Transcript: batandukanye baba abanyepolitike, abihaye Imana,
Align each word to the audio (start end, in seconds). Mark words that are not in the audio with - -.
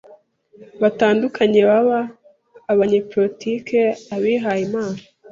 batandukanye 0.81 1.59
baba 1.69 1.99
abanyepolitike, 2.71 3.79
abihaye 4.15 4.61
Imana, 4.67 4.99